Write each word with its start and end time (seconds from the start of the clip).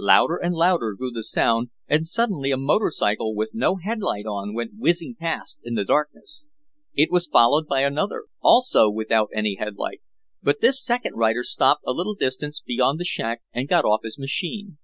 Louder 0.00 0.36
and 0.38 0.56
louder 0.56 0.94
grew 0.94 1.12
the 1.12 1.22
sound 1.22 1.70
and 1.86 2.04
suddenly 2.04 2.50
a 2.50 2.56
motorcycle 2.56 3.32
with 3.32 3.50
no 3.54 3.76
headlight 3.76 4.24
went 4.26 4.72
whizzing 4.76 5.14
past 5.14 5.60
in 5.62 5.74
the 5.74 5.84
darkness. 5.84 6.44
It 6.94 7.12
was 7.12 7.28
followed 7.28 7.68
by 7.68 7.82
another, 7.82 8.24
also 8.40 8.90
without 8.90 9.28
any 9.32 9.54
headlight, 9.54 10.02
but 10.42 10.60
this 10.60 10.84
second 10.84 11.14
rider 11.14 11.44
stopped 11.44 11.84
a 11.86 11.92
little 11.92 12.16
distance 12.16 12.60
beyond 12.60 12.98
the 12.98 13.04
shack 13.04 13.42
and 13.52 13.68
got 13.68 13.84
off 13.84 14.00
his 14.02 14.18
machine. 14.18 14.78